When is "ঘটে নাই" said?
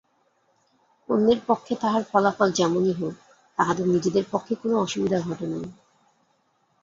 5.19-5.65